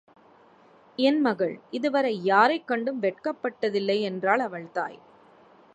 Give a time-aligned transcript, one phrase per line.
[0.97, 4.99] என் மகள் இதுவரை யாரைக் கண்டும் வெட்கப்பட்டதில்லை என்றாள் அவள்தாய்.